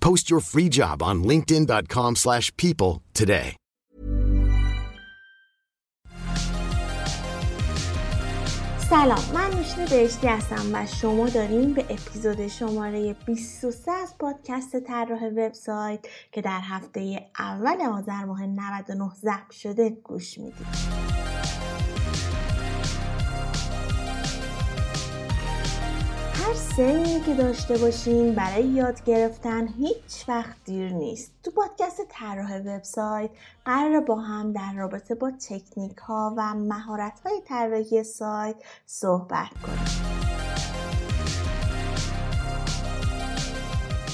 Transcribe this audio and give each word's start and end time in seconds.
Post 0.00 0.30
your 0.30 0.40
free 0.40 0.68
job 0.68 1.02
on 1.02 1.16
linkedin.com/people 1.30 2.14
slash 2.16 2.46
people 2.56 3.02
today. 3.14 3.56
سلام 8.90 9.18
من 9.34 9.50
نوشین 9.56 9.84
بهشتی 9.84 10.26
هستم 10.26 10.70
و 10.72 10.86
شما 10.86 11.28
داریم 11.28 11.72
به 11.72 11.80
اپیزود 11.80 12.48
شماره 12.48 13.16
23 13.26 13.92
از 13.92 14.18
پادکست 14.18 14.80
طراح 14.80 15.24
وبسایت 15.26 16.00
که 16.32 16.40
در 16.40 16.60
هفته 16.62 17.26
اول 17.38 17.80
آذر 17.80 18.24
ماه 18.24 18.46
99 18.46 19.10
ضبط 19.14 19.50
شده 19.50 19.90
گوش 19.90 20.38
می‌دید 20.38 20.66
هر 26.50 26.56
سنی 26.56 27.20
که 27.20 27.34
داشته 27.34 27.78
باشین 27.78 28.34
برای 28.34 28.64
یاد 28.64 29.04
گرفتن 29.04 29.68
هیچ 29.68 30.28
وقت 30.28 30.56
دیر 30.64 30.92
نیست. 30.92 31.32
تو 31.42 31.50
پادکست 31.50 32.00
طراح 32.08 32.58
وبسایت 32.58 33.30
قرار 33.64 34.00
با 34.00 34.16
هم 34.16 34.52
در 34.52 34.72
رابطه 34.76 35.14
با 35.14 35.30
تکنیک 35.30 35.96
ها 35.96 36.34
و 36.36 36.54
مهارت 36.54 37.20
های 37.24 37.40
طراحی 37.48 38.04
سایت 38.04 38.56
صحبت 38.86 39.50
کنیم. 39.62 40.09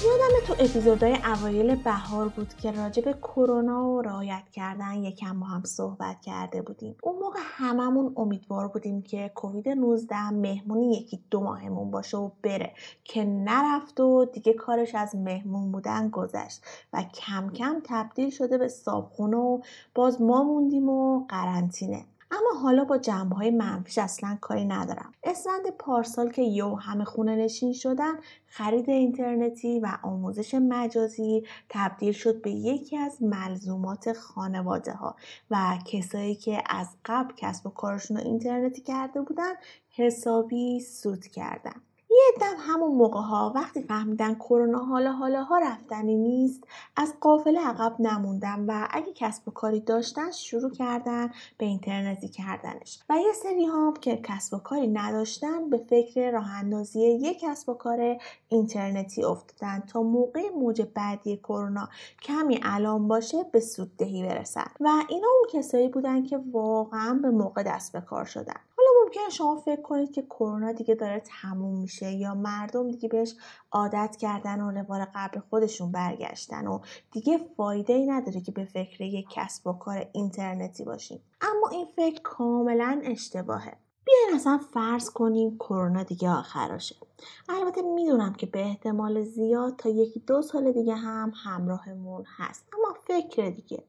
یادم 0.05 0.45
تو 0.47 0.53
اپیزودهای 0.53 1.17
اوایل 1.25 1.75
بهار 1.75 2.27
بود 2.27 2.53
که 2.53 2.71
راجع 2.71 3.03
به 3.03 3.13
کرونا 3.13 3.89
و 3.89 4.01
رعایت 4.01 4.43
کردن 4.51 4.93
یکم 4.93 5.39
با 5.39 5.45
هم 5.45 5.63
صحبت 5.63 6.21
کرده 6.21 6.61
بودیم. 6.61 6.95
اون 7.03 7.15
موقع 7.19 7.39
هممون 7.41 8.13
امیدوار 8.17 8.67
بودیم 8.67 9.01
که 9.01 9.31
کووید 9.35 9.69
19 9.69 10.29
مهمونی 10.29 10.97
یکی 10.97 11.23
دو 11.31 11.39
ماهمون 11.39 11.91
باشه 11.91 12.17
و 12.17 12.29
بره. 12.43 12.73
که 13.03 13.25
نرفت 13.25 13.99
و 13.99 14.25
دیگه 14.25 14.53
کارش 14.53 14.95
از 14.95 15.15
مهمون 15.15 15.71
بودن 15.71 16.09
گذشت 16.09 16.61
و 16.93 17.03
کم 17.03 17.49
کم 17.49 17.81
تبدیل 17.83 18.29
شده 18.29 18.57
به 18.57 18.67
صابخونه 18.67 19.37
و 19.37 19.61
باز 19.95 20.21
ما 20.21 20.43
موندیم 20.43 20.89
و 20.89 21.25
قرنطینه. 21.29 22.05
اما 22.31 22.59
حالا 22.61 22.83
با 22.85 22.97
جنبه 22.97 23.35
های 23.35 23.51
منفیش 23.51 23.97
اصلا 23.97 24.37
کاری 24.41 24.65
ندارم. 24.65 25.13
اسفند 25.23 25.69
پارسال 25.79 26.31
که 26.31 26.41
یو 26.41 26.75
همه 26.75 27.03
خونه 27.03 27.35
نشین 27.35 27.73
شدن 27.73 28.13
خرید 28.47 28.89
اینترنتی 28.89 29.79
و 29.79 29.97
آموزش 30.03 30.53
مجازی 30.53 31.43
تبدیل 31.69 32.13
شد 32.13 32.41
به 32.41 32.51
یکی 32.51 32.97
از 32.97 33.23
ملزومات 33.23 34.13
خانواده 34.13 34.93
ها 34.93 35.15
و 35.51 35.77
کسایی 35.85 36.35
که 36.35 36.63
از 36.69 36.87
قبل 37.05 37.33
کسب 37.37 37.67
و 37.67 37.69
کارشون 37.69 38.17
رو 38.17 38.23
اینترنتی 38.23 38.81
کرده 38.81 39.21
بودن 39.21 39.53
حسابی 39.89 40.79
سود 40.79 41.27
کردن. 41.27 41.81
یه 42.17 42.23
دم 42.41 42.55
همون 42.59 42.95
موقع 42.95 43.19
ها 43.19 43.51
وقتی 43.55 43.81
فهمیدن 43.81 44.35
کرونا 44.35 44.79
حالا 44.79 45.11
حالا 45.11 45.43
ها 45.43 45.59
رفتنی 45.59 46.15
نیست 46.15 46.63
از 46.95 47.13
قافله 47.21 47.59
عقب 47.59 47.95
نموندن 47.99 48.65
و 48.67 48.87
اگه 48.91 49.13
کسب 49.15 49.47
و 49.47 49.51
کاری 49.51 49.79
داشتن 49.79 50.31
شروع 50.31 50.71
کردن 50.71 51.31
به 51.57 51.65
اینترنتی 51.65 52.27
کردنش. 52.27 52.99
و 53.09 53.17
یه 53.17 53.33
سری 53.33 53.65
هم 53.65 53.93
که 54.01 54.17
کسب 54.23 54.53
و 54.53 54.57
کاری 54.57 54.87
نداشتن 54.87 55.69
به 55.69 55.77
فکر 55.77 56.31
راه 56.31 56.51
اندازی 56.51 56.99
یک 57.01 57.39
کسب 57.39 57.69
و 57.69 57.73
کار 57.73 58.17
اینترنتی 58.49 59.23
افتادن 59.23 59.83
تا 59.87 60.01
موقع 60.01 60.49
موج 60.49 60.81
بعدی 60.81 61.37
کرونا 61.37 61.89
کمی 62.21 62.59
الان 62.63 63.07
باشه 63.07 63.43
به 63.51 63.59
سوددهی 63.59 64.23
برسن. 64.23 64.67
و 64.79 64.89
اینا 65.09 65.27
اون 65.27 65.61
کسایی 65.61 65.87
بودن 65.87 66.23
که 66.23 66.39
واقعا 66.51 67.19
به 67.21 67.29
موقع 67.29 67.63
دست 67.63 67.93
به 67.93 68.01
کار 68.01 68.25
شدن. 68.25 68.66
ممکنه 69.07 69.29
شما 69.29 69.55
فکر 69.55 69.81
کنید 69.81 70.11
که 70.11 70.21
کرونا 70.21 70.71
دیگه 70.71 70.95
داره 70.95 71.19
تموم 71.41 71.81
میشه 71.81 72.11
یا 72.11 72.33
مردم 72.33 72.91
دیگه 72.91 73.09
بهش 73.09 73.35
عادت 73.71 74.15
کردن 74.15 74.61
و 74.61 74.71
روال 74.71 75.05
قبل 75.15 75.39
خودشون 75.39 75.91
برگشتن 75.91 76.67
و 76.67 76.79
دیگه 77.11 77.37
فایده 77.57 77.93
ای 77.93 78.05
نداره 78.05 78.41
که 78.41 78.51
به 78.51 78.65
فکر 78.65 79.01
یک 79.01 79.27
کسب 79.31 79.67
و 79.67 79.73
کار 79.73 80.09
اینترنتی 80.11 80.83
باشیم. 80.83 81.19
اما 81.41 81.69
این 81.71 81.85
فکر 81.85 82.21
کاملا 82.21 83.01
اشتباهه. 83.03 83.77
بیاین 84.05 84.35
اصلا 84.35 84.59
فرض 84.73 85.09
کنیم 85.09 85.57
کرونا 85.57 86.03
دیگه 86.03 86.29
آخراشه. 86.29 86.95
البته 87.49 87.81
می‌دونم 87.81 88.33
که 88.33 88.45
به 88.45 88.61
احتمال 88.61 89.23
زیاد 89.23 89.75
تا 89.75 89.89
یکی 89.89 90.19
دو 90.19 90.41
سال 90.41 90.71
دیگه 90.71 90.95
هم 90.95 91.31
همراهمون 91.43 92.23
هست 92.37 92.65
اما 92.73 92.95
فکر 93.07 93.49
دیگه. 93.49 93.83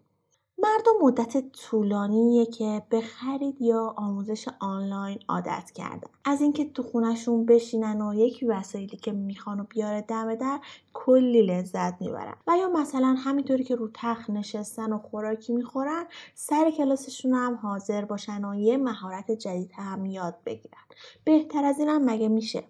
مردم 0.62 0.92
مدت 1.02 1.52
طولانیه 1.52 2.46
که 2.46 2.82
به 2.90 3.00
خرید 3.00 3.62
یا 3.62 3.94
آموزش 3.96 4.48
آنلاین 4.60 5.18
عادت 5.28 5.70
کردن. 5.74 6.10
از 6.24 6.40
اینکه 6.40 6.70
تو 6.70 6.82
خونشون 6.82 7.46
بشینن 7.46 8.00
و 8.00 8.14
یکی 8.14 8.46
وسایلی 8.46 8.96
که 8.96 9.12
می‌خوان 9.12 9.60
و 9.60 9.64
بیاره 9.64 10.00
دم 10.00 10.34
در 10.34 10.60
کلی 10.92 11.42
لذت 11.42 12.00
می‌برن. 12.00 12.34
و 12.46 12.56
یا 12.56 12.68
مثلا 12.68 13.16
همینطوری 13.18 13.64
که 13.64 13.74
رو 13.74 13.90
تخت 13.94 14.30
نشستن 14.30 14.92
و 14.92 14.98
خوراکی 14.98 15.52
می‌خورن 15.52 16.06
سر 16.34 16.70
کلاسشون 16.70 17.34
هم 17.34 17.54
حاضر 17.54 18.04
باشن 18.04 18.44
و 18.44 18.54
یه 18.54 18.76
مهارت 18.76 19.30
جدید 19.30 19.72
هم 19.74 20.06
یاد 20.06 20.34
بگیرن. 20.46 20.82
بهتر 21.24 21.64
از 21.64 21.78
اینم 21.78 22.04
مگه 22.04 22.28
میشه؟ 22.28 22.64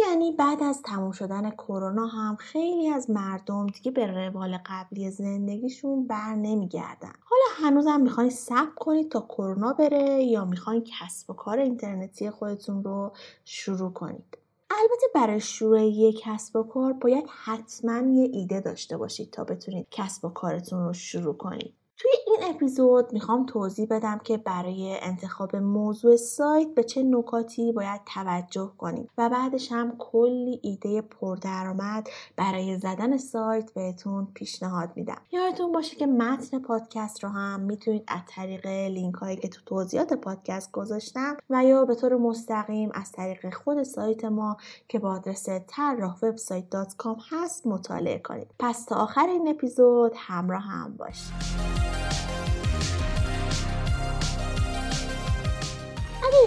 یعنی 0.00 0.32
بعد 0.32 0.62
از 0.62 0.82
تموم 0.82 1.12
شدن 1.12 1.50
کرونا 1.50 2.06
هم 2.06 2.36
خیلی 2.36 2.88
از 2.88 3.10
مردم 3.10 3.66
دیگه 3.66 3.90
به 3.90 4.06
روال 4.06 4.58
قبلی 4.66 5.10
زندگیشون 5.10 6.06
بر 6.06 6.34
نمیگردن. 6.34 7.12
حالا 7.24 7.68
هنوزم 7.68 8.00
می‌خواین 8.00 8.30
صبر 8.30 8.74
کنید 8.76 9.10
تا 9.10 9.20
کرونا 9.20 9.72
بره 9.72 10.22
یا 10.22 10.44
می‌خواین 10.44 10.84
کسب 11.00 11.30
و 11.30 11.34
کار 11.34 11.58
اینترنتی 11.58 12.30
خودتون 12.30 12.84
رو 12.84 13.12
شروع 13.44 13.92
کنید؟ 13.92 14.38
البته 14.70 15.06
برای 15.14 15.40
شروع 15.40 15.82
یک 15.82 16.20
کسب 16.22 16.56
و 16.56 16.62
کار 16.62 16.92
باید 16.92 17.24
حتما 17.44 18.08
یه 18.08 18.30
ایده 18.32 18.60
داشته 18.60 18.96
باشید 18.96 19.30
تا 19.30 19.44
بتونید 19.44 19.86
کسب 19.90 20.24
و 20.24 20.28
کارتون 20.28 20.86
رو 20.86 20.92
شروع 20.92 21.36
کنید. 21.36 21.74
توی 21.98 22.10
این 22.26 22.54
اپیزود 22.54 23.12
می‌خوام 23.12 23.46
توضیح 23.46 23.86
بدم 23.90 24.18
که 24.18 24.36
برای 24.36 24.98
انتخاب 25.02 25.56
موضوع 25.56 26.16
سایت 26.16 26.68
به 26.74 26.84
چه 26.84 27.02
نکاتی 27.02 27.72
باید 27.72 28.00
توجه 28.14 28.72
کنیم 28.78 29.08
و 29.18 29.28
بعدش 29.28 29.72
هم 29.72 29.96
کلی 29.98 30.60
ایده 30.62 31.00
پردرآمد 31.02 32.08
برای 32.36 32.78
زدن 32.78 33.16
سایت 33.16 33.72
بهتون 33.72 34.28
پیشنهاد 34.34 34.90
میدم. 34.96 35.20
یادتون 35.32 35.72
باشه 35.72 35.96
که 35.96 36.06
متن 36.06 36.58
پادکست 36.58 37.24
رو 37.24 37.30
هم 37.30 37.60
می‌تونید 37.60 38.04
از 38.08 38.20
طریق 38.28 38.66
لینک 38.66 39.14
هایی 39.14 39.36
که 39.36 39.48
تو 39.48 39.60
توضیحات 39.66 40.12
پادکست 40.12 40.72
گذاشتم 40.72 41.36
و 41.50 41.64
یا 41.64 41.84
به 41.84 41.94
طور 41.94 42.16
مستقیم 42.16 42.90
از 42.94 43.12
طریق 43.12 43.54
خود 43.54 43.82
سایت 43.82 44.24
ما 44.24 44.56
که 44.88 44.98
با 44.98 45.10
آدرس 45.10 45.48
طراح 45.66 46.16
هست 47.30 47.66
مطالعه 47.66 48.18
کنید. 48.18 48.50
پس 48.58 48.84
تا 48.84 48.96
آخر 48.96 49.26
این 49.26 49.48
اپیزود 49.48 50.12
همراه 50.16 50.62
هم 50.62 50.96
باشید. 50.96 51.67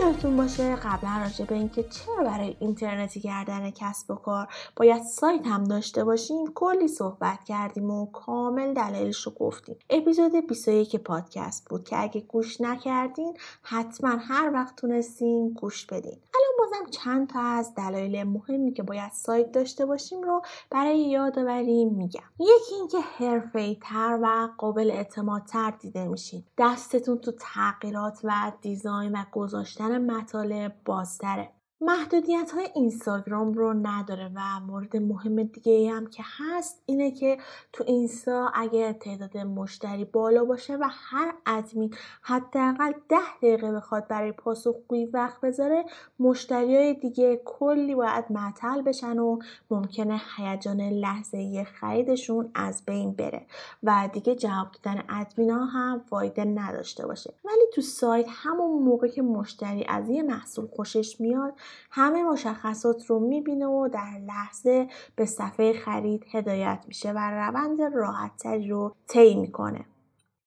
یادتون 0.01 0.37
باشه 0.37 0.75
قبلا 0.75 1.21
راجع 1.23 1.45
به 1.45 1.55
اینکه 1.55 1.83
چرا 1.83 2.23
برای 2.23 2.55
اینترنتی 2.59 3.19
کردن 3.19 3.69
کسب 3.69 4.11
و 4.11 4.15
کار 4.15 4.47
باید 4.75 5.03
سایت 5.03 5.47
هم 5.47 5.63
داشته 5.63 6.03
باشیم 6.03 6.53
کلی 6.55 6.87
صحبت 6.87 7.43
کردیم 7.43 7.91
و 7.91 8.05
کامل 8.05 8.73
دلایلش 8.73 9.21
رو 9.21 9.31
گفتیم. 9.31 9.75
اپیزود 9.89 10.47
21 10.47 10.95
پادکست 10.95 11.69
بود 11.69 11.83
که 11.83 12.01
اگه 12.01 12.21
گوش 12.21 12.61
نکردین 12.61 13.37
حتما 13.63 14.09
هر 14.09 14.51
وقت 14.53 14.75
تونستین 14.75 15.49
گوش 15.49 15.85
بدین. 15.85 16.17
الان 16.35 16.51
بازم 16.59 16.91
چند 16.91 17.29
تا 17.29 17.39
از 17.41 17.75
دلایل 17.75 18.23
مهمی 18.23 18.73
که 18.73 18.83
باید 18.83 19.11
سایت 19.11 19.51
داشته 19.51 19.85
باشیم 19.85 20.21
رو 20.21 20.41
برای 20.69 21.09
یادآوری 21.09 21.85
میگم. 21.85 22.21
یکی 22.39 22.75
اینکه 22.75 22.99
حرفه‌ای 22.99 23.77
تر 23.81 24.19
و 24.21 24.49
قابل 24.57 24.91
اعتمادتر 24.91 25.71
دیده 25.71 26.07
میشین. 26.07 26.43
دستتون 26.57 27.17
تو 27.17 27.31
تغییرات 27.39 28.19
و 28.23 28.51
دیزاین 28.61 29.11
و 29.11 29.23
گذاشتن 29.31 29.90
مطالب 29.97 30.73
بازتره. 30.85 31.60
محدودیت 31.83 32.51
های 32.51 32.67
اینستاگرام 32.75 33.53
رو 33.53 33.73
نداره 33.73 34.31
و 34.35 34.59
مورد 34.59 34.97
مهم 34.97 35.43
دیگه 35.43 35.91
هم 35.91 36.07
که 36.07 36.23
هست 36.37 36.81
اینه 36.85 37.11
که 37.11 37.37
تو 37.73 37.83
اینستا 37.87 38.51
اگر 38.53 38.93
تعداد 38.93 39.37
مشتری 39.37 40.05
بالا 40.05 40.45
باشه 40.45 40.75
و 40.75 40.87
هر 40.89 41.33
ادمین 41.45 41.95
حداقل 42.21 42.91
ده 43.09 43.37
دقیقه 43.37 43.71
بخواد 43.71 44.07
برای 44.07 44.31
پاسخگویی 44.31 45.05
وقت 45.05 45.41
بذاره 45.41 45.85
مشتری 46.19 46.75
های 46.75 46.93
دیگه 46.93 47.41
کلی 47.45 47.95
باید 47.95 48.25
معطل 48.29 48.81
بشن 48.81 49.19
و 49.19 49.39
ممکنه 49.71 50.21
هیجان 50.37 50.81
لحظه 50.81 51.63
خریدشون 51.63 52.51
از 52.55 52.83
بین 52.85 53.13
بره 53.13 53.45
و 53.83 54.09
دیگه 54.13 54.35
جواب 54.35 54.67
دادن 54.83 55.03
ادمینا 55.09 55.65
هم 55.65 56.01
فایده 56.09 56.45
نداشته 56.45 57.07
باشه. 57.07 57.33
ولی 57.45 57.65
تو 57.73 57.81
سایت 57.81 58.27
همون 58.29 58.83
موقع 58.83 59.07
که 59.07 59.21
مشتری 59.21 59.85
از 59.89 60.09
یه 60.09 60.23
محصول 60.23 60.67
خوشش 60.67 61.21
میاد 61.21 61.53
همه 61.91 62.23
مشخصات 62.23 63.05
رو 63.05 63.19
می‌بینه 63.19 63.65
و 63.65 63.89
در 63.93 64.19
لحظه 64.27 64.87
به 65.15 65.25
صفحه 65.25 65.73
خرید 65.73 66.25
هدایت 66.31 66.83
میشه 66.87 67.11
و 67.11 67.31
روند 67.31 67.81
راحتتری 67.81 68.69
رو 68.69 68.95
طی 69.07 69.35
می‌کنه. 69.35 69.85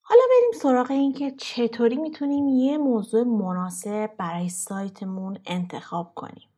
حالا 0.02 0.22
بریم 0.30 0.60
سراغ 0.60 0.90
اینکه 0.90 1.30
چطوری 1.30 1.96
می‌تونیم 1.96 2.48
یه 2.48 2.78
موضوع 2.78 3.24
مناسب 3.24 4.10
برای 4.18 4.48
سایتمون 4.48 5.38
انتخاب 5.46 6.12
کنیم. 6.14 6.48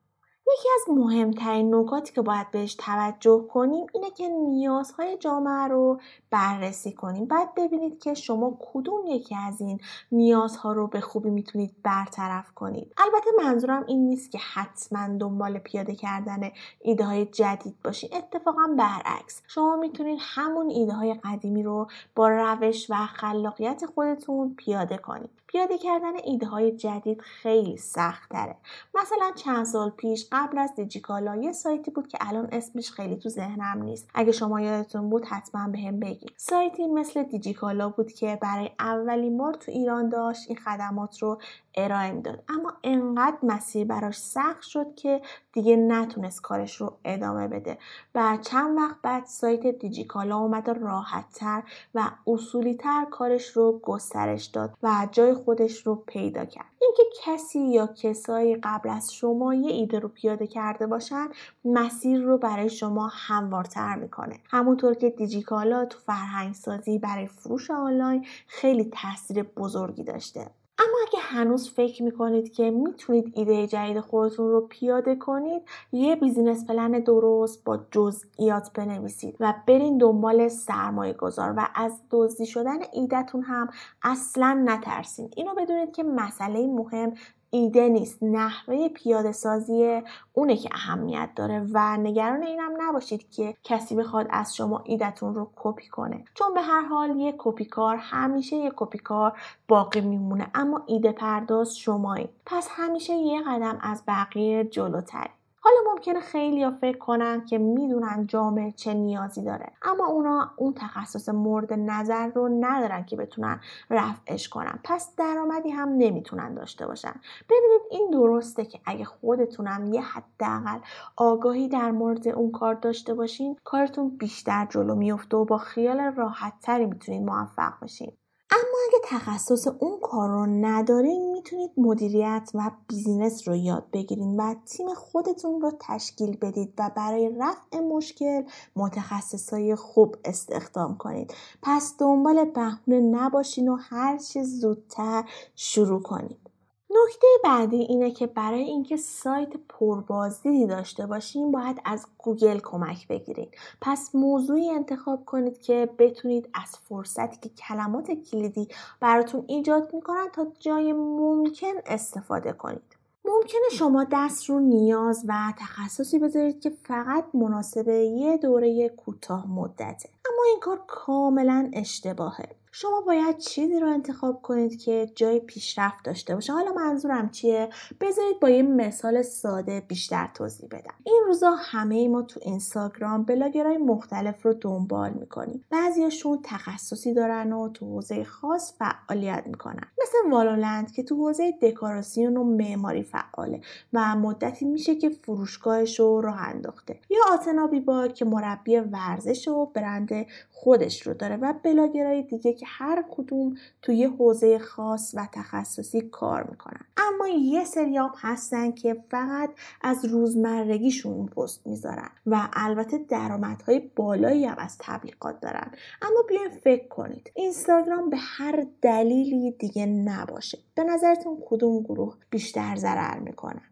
یکی 0.53 0.69
از 0.75 0.97
مهمترین 0.97 1.75
نکاتی 1.75 2.13
که 2.13 2.23
باید 2.23 2.51
بهش 2.51 2.75
توجه 2.75 3.45
کنیم 3.53 3.87
اینه 3.95 4.11
که 4.11 4.29
نیازهای 4.29 5.17
جامعه 5.17 5.69
رو 5.69 6.01
بررسی 6.31 6.93
کنیم. 6.93 7.25
بعد 7.25 7.55
ببینید 7.55 7.99
که 7.99 8.15
شما 8.15 8.59
کدوم 8.73 9.07
یکی 9.07 9.35
از 9.35 9.61
این 9.61 9.81
نیازها 10.13 10.73
رو 10.73 10.87
به 10.87 11.01
خوبی 11.01 11.31
می‌تونید 11.31 11.77
برطرف 11.83 12.53
کنید. 12.55 12.95
البته 12.99 13.31
منظورم 13.45 13.85
این 13.87 14.07
نیست 14.07 14.31
که 14.31 14.39
حتما 14.39 15.19
دنبال 15.19 15.59
پیاده 15.59 15.95
کردن 15.95 16.51
ایده 16.81 17.05
های 17.05 17.25
جدید 17.25 17.83
باشید 17.85 18.15
اتفاقا 18.15 18.63
برعکس. 18.79 19.43
شما 19.47 19.77
می‌تونید 19.77 20.19
همون 20.23 20.71
ایده 20.71 20.93
های 20.93 21.15
قدیمی 21.15 21.63
رو 21.63 21.87
با 22.15 22.29
روش 22.29 22.91
و 22.91 22.95
خلاقیت 22.95 23.87
خودتون 23.95 24.55
پیاده 24.55 24.99
کنید. 24.99 25.31
پیاده 25.47 25.79
کردن 25.79 26.13
ایده 26.25 26.47
های 26.47 26.73
جدید 26.73 27.21
خیلی 27.21 27.77
سخت 27.77 28.31
تره 28.31 28.57
مثلا 28.95 29.33
چند 29.35 29.65
سال 29.65 29.91
پیش 29.91 30.29
قبل 30.33 30.59
از 30.59 30.75
دیجیکالا 30.75 31.37
یه 31.37 31.53
سایتی 31.53 31.91
بود 31.91 32.09
که 32.09 32.19
الان 32.21 32.49
اسمش 32.53 32.91
خیلی 32.91 33.17
تو 33.17 33.29
ذهنم 33.29 33.83
نیست. 33.83 34.09
اگه 34.15 34.33
شما 34.33 34.61
یادتون 34.61 35.11
بود 35.11 35.25
حتما 35.27 35.69
به 35.69 35.79
هم 35.79 36.01
بگید. 36.01 36.33
سایتی 36.37 36.87
مثل 36.87 37.23
دیجیکالا 37.23 37.89
بود 37.89 38.13
که 38.13 38.39
برای 38.43 38.71
اولین 38.81 39.39
بار 39.39 39.55
تو 39.55 39.73
ایران 39.73 40.09
داشت 40.09 40.45
این 40.49 40.59
خدمات 40.59 41.19
رو 41.19 41.41
ارائه 41.75 42.13
می‌داد. 42.13 42.43
اما 42.49 42.73
انقدر 42.85 43.39
مسیر 43.43 43.87
براش 43.87 44.19
سخت 44.19 44.63
شد 44.63 44.95
که 44.95 45.21
دیگه 45.53 45.77
نتونست 45.77 46.43
کارش 46.43 46.77
رو 46.77 46.97
ادامه 47.05 47.49
بده 47.49 47.79
و 48.15 48.39
چند 48.43 48.79
وقت 48.79 48.97
بعد 49.03 49.25
سایت 49.25 49.67
دیجیکالا 49.67 50.39
اومد 50.39 50.69
راحتتر 50.71 51.63
و 51.95 52.11
اصولی 52.27 52.75
تر 52.75 53.07
کارش 53.11 53.49
رو 53.49 53.81
گسترش 53.83 54.45
داد 54.45 54.75
و 54.83 55.09
جای 55.13 55.36
خودش 55.37 55.87
رو 55.87 55.95
پیدا 55.95 56.45
کرد. 56.45 56.67
اینکه 56.81 57.03
کسی 57.25 57.61
یا 57.61 57.87
کسایی 57.87 58.57
قبل 58.63 58.89
از 58.89 59.15
شما 59.15 59.55
یه 59.55 59.73
ایده 59.73 59.99
رو 59.99 60.09
پیاده 60.09 60.47
کرده 60.47 60.87
باشن 60.87 61.29
مسیر 61.65 62.21
رو 62.23 62.39
برای 62.39 62.69
شما 62.69 63.11
هموارتر 63.13 63.97
می‌کنه. 63.97 64.41
همونطور 64.51 64.95
که 64.95 65.11
دیجیکالا 65.11 65.85
تو 65.85 65.99
فرهنگ 65.99 66.55
سازی 66.55 66.99
برای 66.99 67.27
فروش 67.27 67.71
آنلاین 67.71 68.27
خیلی 68.47 68.85
تاثیر 68.85 69.43
بزرگی 69.43 70.05
داشته. 70.05 70.51
اما 70.79 70.97
اگه 71.09 71.19
هنوز 71.21 71.71
فکر 71.71 72.03
می‌کنید 72.03 72.53
که 72.53 72.71
می‌تونید 72.71 73.33
ایده 73.35 73.67
جدید 73.67 74.01
خودتون 74.01 74.51
رو 74.51 74.61
پیاده 74.61 75.17
کنید 75.17 75.63
یه 75.93 76.17
business 76.17 76.67
plan 76.67 76.91
درست 76.91 77.65
با 77.65 77.79
جزئیات 77.91 78.73
بنویسید 78.75 79.37
و 79.41 79.55
برین 79.67 79.99
دنبال 79.99 80.49
سرمایه 80.49 81.13
گذار 81.13 81.55
و 81.57 81.69
از 81.75 82.01
دزدی 82.11 82.47
شدن 82.47 82.79
ایدهتون 82.93 83.43
هم 83.43 83.69
اصلا 84.03 84.63
نترسین. 84.65 85.31
اینو 85.37 85.55
بدونید 85.55 85.93
که 85.93 86.03
مسئله 86.03 86.67
مهم 86.67 87.15
ایده 87.57 87.89
نیست. 87.89 88.23
نحوه 88.23 88.89
پیاده 88.89 89.33
سازی 89.33 90.03
اونه 90.33 90.57
که 90.57 90.69
اهمیت 90.73 91.31
داره 91.37 91.67
و 91.73 91.97
نگران 91.97 92.43
اینم 92.43 92.73
نباشید 92.79 93.31
که 93.31 93.55
کسی 93.65 93.97
بخواد 93.97 94.27
از 94.31 94.57
شما 94.57 94.83
ایدهتون 94.85 95.35
رو 95.35 95.51
کپی 95.57 95.89
کنه. 95.89 96.25
چون 96.35 96.55
به 96.55 96.61
هر 96.63 96.83
حال 96.83 97.17
یه 97.17 97.35
کپی 97.39 97.65
کار 97.65 97.97
همیشه 97.97 98.57
یه 98.57 98.73
کپی 98.77 98.99
کار 98.99 99.39
باقی 99.69 100.01
میمونه 100.01 100.51
اما 100.55 100.83
ایده 100.87 101.13
پرداز 101.13 101.77
شمایی 101.79 102.29
پس 102.47 102.69
همیشه 102.71 103.13
یه 103.13 103.43
قدم 103.43 103.79
از 103.81 104.03
بقیه 104.09 104.65
جلوتری 104.65 105.36
حالا 105.67 105.93
ممکنه 105.93 106.21
خیلی 106.21 106.63
ها 106.63 106.71
فکر 106.71 106.99
کنن 106.99 107.45
که 107.45 107.59
می‌دونن 107.59 108.27
جامعه 108.27 108.73
چه 108.73 108.95
نیازی 108.95 109.43
داره. 109.43 109.73
اما 109.83 110.07
اونا 110.07 110.51
اون 110.57 110.75
تخصص 110.75 111.29
مورد 111.29 111.73
نظر 111.73 112.27
رو 112.27 112.49
ندارن 112.61 113.05
که 113.05 113.17
بتونن 113.17 113.61
رفعش 113.91 114.49
کنن. 114.49 114.79
پس 114.85 115.15
درآمدی 115.17 115.71
هم 115.71 115.89
نمی‌تونن 115.89 116.55
داشته 116.55 116.87
باشن. 116.87 117.15
ببینید 117.49 117.81
این 117.91 118.11
درسته 118.11 118.65
که 118.65 118.81
اگه 118.85 119.05
خودتونم 119.05 119.93
یه 119.95 120.03
حداقل 120.03 120.79
آگاهی 121.17 121.69
در 121.69 121.91
مورد 121.91 122.29
اون 122.29 122.51
کار 122.51 122.75
داشته 122.75 123.15
باشین 123.15 123.57
کارتون 123.65 124.09
بیشتر 124.17 124.67
جلو 124.71 124.95
میفته 124.95 125.37
و 125.37 125.45
با 125.45 125.59
خیال 125.59 126.01
راحت 126.01 126.53
تری 126.63 126.87
می‌تونید 126.87 127.23
موفق 127.23 127.73
بشین 127.83 128.13
اما 128.51 128.79
اگه 128.89 128.99
تخصص 129.05 129.67
اون 129.67 130.01
کار 130.01 130.29
رو 130.29 130.47
ندارین 130.47 131.33
می‌تونید 131.33 131.71
مدیریت 131.77 132.51
و 132.55 132.71
بیزینس 132.89 133.49
رو 133.49 133.57
یاد 133.57 133.91
بگیرین 133.93 134.37
و 134.41 134.55
تیم 134.67 134.95
خودتون 134.95 135.61
رو 135.61 135.73
تشکیل 135.81 136.37
بدید 136.37 136.75
و 136.79 136.91
برای 136.97 137.31
رفع 137.39 137.81
مشکل 137.81 138.43
متخصصای 138.77 139.75
خوب 139.75 140.17
استخدام 140.25 140.97
کنید. 140.97 141.35
پس 141.63 141.95
دنبال 141.99 142.45
بهونه 142.45 143.01
نباشین 143.01 143.69
و 143.69 143.77
هر 143.77 144.19
چه 144.19 144.43
زودتر 144.43 145.25
شروع 145.55 146.03
کنید 146.03 146.46
نکته 146.91 147.27
بعدی 147.45 147.77
اینه 147.77 148.11
که 148.11 148.27
برای 148.27 148.63
اینکه 148.63 148.97
سایت 148.97 149.53
پربازدیدی 149.69 150.67
داشته 150.67 151.07
باشیم 151.07 151.51
باید 151.51 151.81
از 151.85 152.07
گوگل 152.19 152.59
کمک 152.59 153.09
بگیرید 153.09 153.55
پس 153.81 154.15
موضوعی 154.15 154.71
انتخاب 154.71 155.25
کنید 155.25 155.61
که 155.61 155.89
بتونید 155.99 156.49
از 156.55 156.77
فرصتی 156.89 157.37
که 157.37 157.49
کلمات 157.49 158.11
کلیدی 158.11 158.69
براتون 159.01 159.45
ایجاد 159.47 159.95
می‌کنن 159.95 160.27
تا 160.33 160.47
جای 160.59 160.93
ممکن 160.93 161.73
استفاده 161.87 162.53
کنید. 162.53 162.97
ممکنه 163.25 163.69
شما 163.73 164.07
دست 164.13 164.45
رو 164.45 164.61
نیاز 164.61 165.25
و 165.29 165.35
تخصصی 165.59 166.19
بذارید 166.19 166.61
که 166.61 166.71
فقط 166.71 167.25
مناسب 167.35 167.89
یه 167.89 168.37
دوره 168.37 168.89
کوتاه 168.89 169.47
مدته. 169.49 170.09
اما 170.31 170.43
این 170.49 170.61
کار 170.61 170.81
کاملا 170.87 171.71
اشتباهه. 171.73 172.49
شما 172.79 173.01
باید 173.01 173.39
چیزی 173.39 173.81
رو 173.81 173.89
انتخاب 173.89 174.43
کنید 174.43 174.79
که 174.79 175.11
جای 175.15 175.41
پیشرفت 175.41 176.05
داشته 176.05 176.35
باشه. 176.35 176.53
حالا 176.53 176.73
منظورم 176.73 177.31
چیه؟ 177.31 177.69
بذارید 178.01 178.41
با 178.41 178.49
یه 178.49 178.63
مثال 178.63 179.23
ساده 179.23 179.81
بیشتر 179.81 180.29
توضیح 180.35 180.69
بدم. 180.69 180.95
این 181.05 181.23
روزا 181.27 181.55
همه 181.59 182.09
ما 182.09 182.23
تو 182.23 182.41
اینستاگرام 182.43 183.25
بلاگرهای 183.25 183.77
مختلف 183.77 184.47
رو 184.47 184.55
دنبال 184.55 185.11
می‌کنیم. 185.11 185.65
بعضیاشون 185.71 186.39
تخصصی 186.45 187.15
دارن 187.15 187.53
و 187.53 187.69
تو 187.69 187.87
حوزه 187.87 188.25
خاص 188.25 188.73
فعالیت 188.79 189.43
می‌کنن. 189.47 189.85
مثل 190.03 190.31
والولند 190.31 190.93
که 190.93 191.03
تو 191.03 191.17
حوزه 191.17 191.53
دکوراسیون 191.63 192.37
و 192.37 192.45
معماری 192.45 193.03
فعاله 193.03 193.61
و 193.93 194.17
مدتی 194.17 194.65
میشه 194.65 194.95
که 194.95 195.11
فروشگاهش 195.11 196.01
رو 196.01 196.21
راه 196.21 196.41
انداخته. 196.41 197.01
یا 197.11 197.21
آتنا 197.33 197.67
بیبا 197.67 198.09
که 198.09 198.25
مربی 198.25 198.77
ورزش 198.77 199.49
و 199.49 199.67
برند 199.67 200.27
خودش 200.51 201.07
رو 201.07 201.15
داره 201.15 201.37
و 201.37 201.55
بلاگرهای 201.63 202.23
دیگه 202.23 202.53
که 202.53 202.66
که 202.67 202.73
هر 202.85 203.05
کدوم 203.11 203.57
توی 203.83 204.05
حوزه 204.05 204.59
خاص 204.59 205.15
و 205.15 205.29
تخصصی 205.33 206.01
کار 206.01 206.43
می‌کنن. 206.51 206.81
اما 206.97 207.29
یه 207.29 207.65
سریام 207.65 208.13
هستن 208.17 208.73
که 208.73 209.05
فقط 209.11 209.51
از 209.81 210.05
روزمرگیشون 210.05 211.27
پست 211.27 211.67
می‌ذارن 211.67 212.11
و 212.27 212.49
البته 212.53 212.99
درآمدهای 212.99 213.79
بالایی 213.97 214.45
هم 214.45 214.59
از 214.59 214.77
تبلیغات 214.81 215.41
دارن. 215.41 215.71
اما 216.03 216.23
بیاین 216.29 216.49
فکر 216.49 216.89
کنید 216.89 217.31
اینستاگرام 217.35 218.11
به 218.11 218.17
هر 218.17 218.67
دلیلی 218.83 219.51
دیگه 219.51 219.87
نباشه. 219.87 220.59
به 220.75 220.85
نظرتون 220.85 221.39
کدوم 221.47 221.83
گروه 221.83 222.17
بیشتر 222.31 222.77
ضرر 222.77 223.19
می‌کنن 223.19 223.63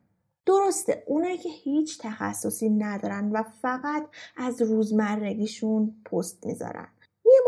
درسته 0.46 1.02
اونایی 1.06 1.38
که 1.38 1.48
هیچ 1.48 1.98
تخصصی 2.00 2.70
ندارن 2.70 3.30
و 3.32 3.42
فقط 3.42 4.06
از 4.36 4.62
روزمرگیشون 4.62 5.94
پست 6.04 6.46
می‌ذارن. 6.46 6.88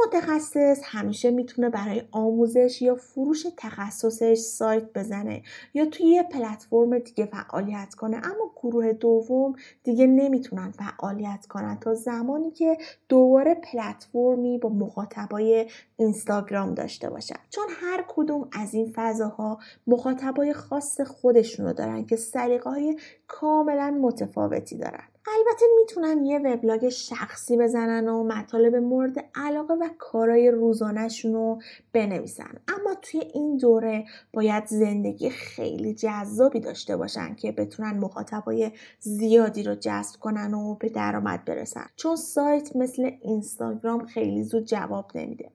متخصص 0.04 0.80
همیشه 0.84 1.30
می‌تونه 1.30 1.70
برای 1.70 2.02
آموزش 2.10 2.82
یا 2.82 2.94
فروش 2.94 3.46
تخصصش 3.56 4.38
سایت 4.38 4.92
بزنه 4.92 5.42
یا 5.74 5.86
توی 5.86 6.06
یه 6.06 6.22
پلتفرم 6.22 6.98
دیگه 6.98 7.26
فعالیت 7.26 7.94
کنه. 7.94 8.16
اما 8.16 8.52
گروه 8.62 8.92
دوم 8.92 9.54
دیگه 9.82 10.06
نمی‌تونن 10.06 10.70
فعالیت 10.70 11.46
کنن 11.46 11.78
تا 11.80 11.94
زمانی 11.94 12.50
که 12.50 12.78
دوباره 13.08 13.54
پلتفرمی 13.54 14.58
با 14.58 14.68
مخاطبای 14.68 15.66
اینستاگرام 15.96 16.74
داشته 16.74 17.10
باشن. 17.10 17.36
چون 17.50 17.64
هر 17.80 18.04
کدوم 18.08 18.48
از 18.52 18.74
این 18.74 18.92
فضاها 18.94 19.58
مخاطبای 19.86 20.52
خاص 20.52 21.00
خودشونو 21.00 21.72
دارن 21.72 22.06
که 22.06 22.16
سلیقه 22.16 22.70
های 22.70 22.98
کاملا 23.28 23.90
متفاوتی 23.90 24.76
دارن. 24.76 25.04
البته 25.28 25.66
می‌تونن 25.80 26.24
یه 26.24 26.38
وبلاگ 26.38 26.88
شخصی 26.88 27.56
بزنن 27.56 28.08
و 28.08 28.24
مطالب 28.24 28.76
مورد 28.76 29.16
علاقه 29.34 29.74
و 29.74 29.88
کارای 29.98 30.50
روزانهشون 30.50 31.34
رو 31.34 31.58
بنویسن. 31.92 32.54
اما 32.68 32.94
توی 33.02 33.20
این 33.20 33.56
دوره 33.56 34.04
باید 34.32 34.66
زندگی 34.66 35.30
خیلی 35.30 35.94
جذابی 35.94 36.60
داشته 36.60 36.96
باشن 36.96 37.34
که 37.34 37.52
بتونن 37.52 37.98
مخاطبای 37.98 38.72
زیادی 39.00 39.62
رو 39.62 39.74
جذب 39.74 40.20
کنن 40.20 40.54
و 40.54 40.74
به 40.74 40.88
درآمد 40.88 41.44
برسن. 41.44 41.86
چون 41.96 42.16
سایت 42.16 42.76
مثل 42.76 43.10
اینستاگرام 43.22 44.06
خیلی 44.06 44.42
زود 44.42 44.64
جواب 44.64 45.10
نمیده. 45.14 45.50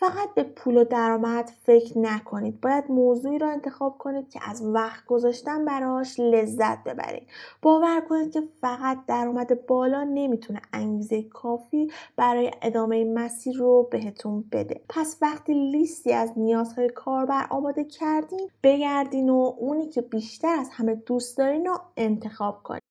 فقط 0.00 0.34
به 0.34 0.42
پول 0.42 0.76
و 0.76 0.84
درآمد 0.84 1.52
فکر 1.62 1.98
نکنید. 1.98 2.60
باید 2.60 2.84
موضوعی 2.88 3.38
را 3.38 3.50
انتخاب 3.50 3.98
کنید 3.98 4.30
که 4.30 4.40
از 4.42 4.62
وقت 4.64 5.06
گذاشتن 5.06 5.64
براش 5.64 6.20
لذت 6.20 6.84
ببرید. 6.84 7.26
باور 7.62 8.00
کنید 8.08 8.32
که 8.32 8.42
فقط 8.60 8.98
درآمد 9.06 9.66
بالا 9.66 10.04
نمی‌تونه 10.04 10.62
انگیزه 10.72 11.22
کافی 11.22 11.90
برای 12.16 12.50
ادامه 12.62 13.04
مسیر 13.04 13.56
رو 13.56 13.88
بهتون 13.90 14.44
بده. 14.52 14.80
پس 14.88 15.16
وقتی 15.22 15.70
لیستی 15.70 16.12
از 16.12 16.32
نیازهای 16.36 16.88
کاربر 16.88 17.46
آماده 17.50 17.84
کردین 17.84 18.50
بگردین 18.62 19.30
و 19.30 19.54
اونی 19.58 19.86
که 19.88 20.00
بیشتر 20.00 20.56
از 20.58 20.68
همه 20.72 20.94
دوست 20.94 21.38
دارین 21.38 21.66
رو 21.66 21.78
انتخاب 21.96 22.62
کنید 22.62 22.82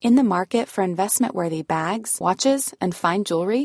In 0.00 0.14
the 0.14 0.28
market 0.36 0.68
for 0.68 0.82
investment 0.84 1.34
worthy 1.34 1.62
bags, 1.62 2.10
watches, 2.20 2.62
and 2.80 2.94
fine 3.02 3.24
jewelry, 3.24 3.64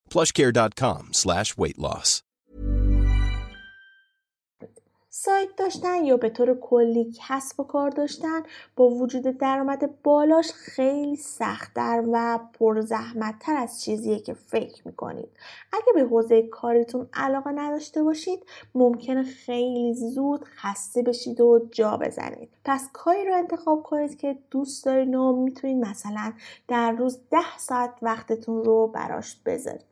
plushcare.com 0.13 1.03
slash 1.13 1.49
weight 1.61 1.79
loss. 1.85 2.21
سایت 5.13 5.49
داشتن 5.57 6.05
یا 6.05 6.17
به 6.17 6.29
طور 6.29 6.59
کلی 6.61 7.13
کسب 7.27 7.59
و 7.59 7.63
کار 7.63 7.89
داشتن 7.89 8.43
با 8.75 8.89
وجود 8.89 9.23
درآمد 9.23 10.03
بالاش 10.03 10.51
خیلی 10.51 11.15
سختتر 11.15 12.03
و 12.11 12.39
پرزحمتتر 12.53 13.55
از 13.55 13.81
چیزیه 13.83 14.19
که 14.19 14.33
فکر 14.33 14.87
می‌کنید. 14.87 15.29
اگه 15.73 15.93
به 15.95 16.01
حوزه 16.01 16.41
کاریتون 16.41 17.09
علاقه 17.13 17.51
نداشته 17.51 18.03
باشید 18.03 18.45
ممکنه 18.75 19.23
خیلی 19.23 19.93
زود 19.93 20.45
خسته 20.45 21.01
بشید 21.01 21.41
و 21.41 21.67
جا 21.71 21.97
بزنید. 21.97 22.49
پس 22.65 22.89
کاری 22.93 23.25
رو 23.25 23.35
انتخاب 23.35 23.83
کنید 23.83 24.17
که 24.17 24.37
دوست 24.51 24.85
دارین 24.85 25.15
و 25.15 25.43
می‌تونید 25.43 25.85
مثلا 25.85 26.33
در 26.67 26.91
روز 26.91 27.19
ده 27.31 27.57
ساعت 27.57 27.93
وقتتون 28.01 28.63
رو 28.63 28.87
براش 28.87 29.35
بذارید. 29.45 29.90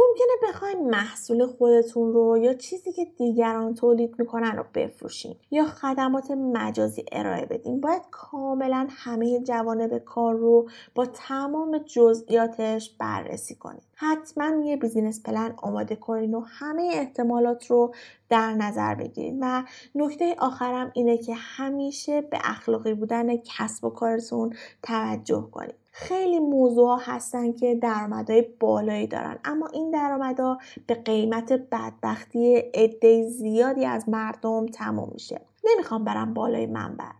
ممکنه 0.00 0.48
بخواین 0.48 0.90
محصول 0.90 1.46
خودتون 1.46 2.12
رو 2.12 2.38
یا 2.38 2.54
چیزی 2.54 2.92
که 2.92 3.04
دیگران 3.04 3.74
تولید 3.74 4.14
می‌کنن 4.18 4.56
رو 4.56 4.64
بفروشین 4.74 5.36
یا 5.50 5.64
خدمات 5.64 6.30
مجازی 6.30 7.04
ارائه 7.12 7.46
بدین. 7.46 7.80
باید 7.80 8.02
کاملا 8.10 8.86
همه 8.90 9.40
جوانب 9.40 9.98
کار 9.98 10.34
رو 10.34 10.68
با 10.94 11.06
تمام 11.06 11.78
جزئیاتش 11.78 12.90
بررسی 12.98 13.54
کنید 13.54 13.82
حتما 13.94 14.64
یه 14.64 14.76
بیزینس 14.76 15.22
پلن 15.22 15.54
آماده 15.56 15.96
کنین 15.96 16.34
و 16.34 16.40
همه 16.40 16.90
احتمالات 16.92 17.66
رو 17.66 17.94
در 18.28 18.54
نظر 18.54 18.94
بگیرید 18.94 19.38
و 19.40 19.64
نکته 19.94 20.36
آخرم 20.38 20.90
اینه 20.94 21.18
که 21.18 21.34
همیشه 21.34 22.20
به 22.20 22.38
اخلاقی 22.44 22.94
بودن 22.94 23.36
کسب 23.36 23.84
و 23.84 23.90
کارتون 23.90 24.54
توجه 24.82 25.48
کنید 25.52 25.79
خیلی 25.92 26.38
موضوع 26.38 26.98
هستن 27.00 27.52
که 27.52 27.74
درآمدهای 27.74 28.42
بالایی 28.60 29.06
دارن. 29.06 29.38
اما 29.44 29.66
این 29.66 29.90
درآمدها 29.90 30.58
به 30.86 30.94
قیمت 30.94 31.52
بدبختی 31.52 32.56
عده 32.56 33.28
زیادی 33.28 33.84
از 33.84 34.08
مردم 34.08 34.66
تموم 34.66 35.10
میشه. 35.12 35.40
نمی‌خوام 35.64 36.04
برم 36.04 36.34
بالای 36.34 36.66
منبر. 36.66 37.12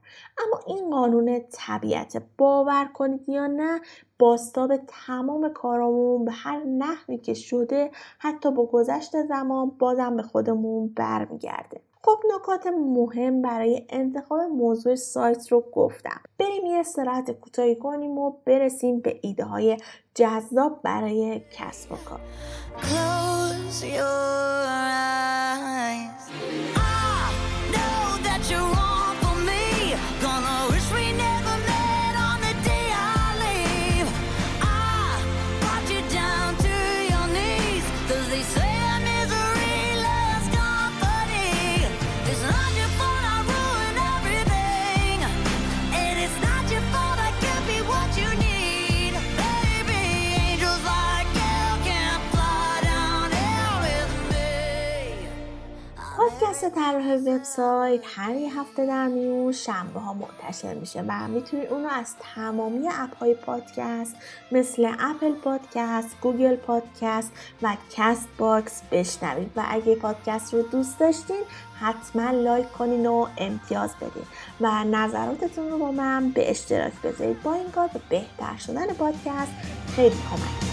اما 0.46 0.60
این 0.66 0.90
قانون 0.90 1.40
طبیعت 1.52 2.22
باور 2.38 2.88
کنید 2.94 3.28
یا 3.28 3.46
نه 3.46 3.80
باستاب 4.18 4.76
تمام 4.76 5.52
کارامون 5.52 6.24
به 6.24 6.32
هر 6.32 6.64
نحوی 6.64 7.18
که 7.18 7.34
شده 7.34 7.90
حتی 8.18 8.50
با 8.50 8.66
گذشت 8.66 9.26
زمان 9.26 9.70
بازم 9.78 10.16
به 10.16 10.22
خودمون 10.22 10.88
برمیگرده. 10.88 11.80
خب 12.02 12.18
نکات 12.34 12.66
مهم 12.66 13.42
برای 13.42 13.86
انتخاب 13.88 14.40
موضوع 14.40 14.94
سایت 14.94 15.52
رو 15.52 15.64
گفتم. 15.72 16.20
بریم 16.38 16.66
یه 16.66 16.78
استراحت 16.78 17.30
کوتاهی 17.30 17.76
کنیم 17.76 18.18
و 18.18 18.32
برسیم 18.44 19.00
به 19.00 19.20
ایده 19.22 19.44
های 19.44 19.76
جذاب 20.14 20.80
برای 20.82 21.40
کسب 21.52 21.92
و 21.92 21.96
کار. 21.96 22.20
طراح 56.68 57.14
وبسایت 57.14 58.00
هر 58.16 58.34
یه 58.34 58.60
هفته 58.60 58.86
در 58.86 59.06
میون 59.06 59.52
شنبه 59.52 60.00
ها 60.00 60.14
منتشر 60.14 60.74
میشه 60.74 61.04
و 61.08 61.28
می‌تونید 61.28 61.72
اون 61.72 61.82
رو 61.82 61.88
از 61.90 62.14
تمامی 62.34 62.88
app 62.88 63.16
های 63.16 63.34
پادکست 63.34 64.16
مثل 64.52 64.92
Apple 64.98 65.32
Podcast، 65.32 66.16
Google 66.20 66.56
Podcast 66.56 67.32
و 67.62 67.76
Castbox 67.90 68.82
بشنوید 68.92 69.50
و 69.56 69.64
اگه 69.68 69.94
پادکست 69.94 70.54
رو 70.54 70.62
دوست 70.62 70.98
داشتین 70.98 71.42
حتما 71.80 72.30
like 72.30 72.72
کنین 72.72 73.06
و 73.06 73.26
امتیاز 73.38 73.90
بدین 73.96 74.24
و 74.60 74.84
نظراتتون 74.84 75.70
رو 75.70 75.78
با 75.78 75.90
من 75.90 76.30
به 76.30 76.50
اشتراک 76.50 76.92
بذارید. 77.04 77.42
با 77.42 77.54
این 77.54 77.70
کار 77.70 77.88
به 77.88 78.00
بهتر 78.08 78.56
شدن 78.56 78.86
پادکست 78.86 79.52
خیلی 79.96 80.16
کمک 80.30 80.70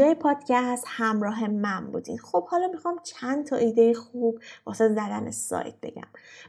اینجای 0.00 0.14
پادکست 0.14 0.84
همراه 0.88 1.48
من 1.48 1.86
بودین. 1.86 2.18
خب 2.18 2.46
حالا 2.46 2.68
می‌خوام 2.68 2.98
چند 3.02 3.46
تا 3.46 3.56
ایده 3.56 3.94
خوب 3.94 4.38
واسه 4.66 4.88
زدن 4.88 5.30
سایت 5.30 5.74
بگم. 5.82 6.08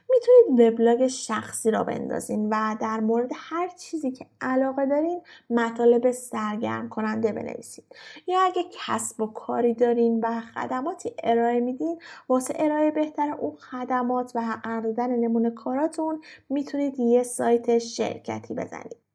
می‌تونید 0.10 0.74
وبلاگ 0.74 1.08
شخصی 1.08 1.72
را 1.72 1.84
بندازین 1.84 2.50
و 2.50 2.76
در 2.82 3.00
مورد 3.00 3.32
هر 3.36 3.68
چیزی 3.68 4.12
که 4.12 4.26
علاقه 4.42 4.86
دارین 4.86 5.22
مطالب 5.50 6.12
سرگرم 6.12 6.90
کننده 6.90 7.32
بنویسید. 7.32 7.86
یا 8.28 8.40
اگه 8.42 8.64
کسب 8.72 9.22
و 9.22 9.28
کاری 9.28 9.74
دارین 9.74 10.20
و 10.24 10.42
خدماتی 10.42 11.14
ارائه 11.24 11.60
میدین 11.60 12.00
واسه 12.30 12.54
ارائه 12.58 12.92
بهتر 12.92 13.32
اون 13.32 13.56
خدمات 13.56 14.32
و 14.36 14.58
قرار 14.64 14.82
دادن 14.82 15.16
نمونه 15.16 15.52
کاراتون 15.52 16.22
می‌تونید 16.50 17.00
یه 17.00 17.24
سایت 17.24 17.78
شرکتی 17.78 18.54
بزنید. 18.54 19.11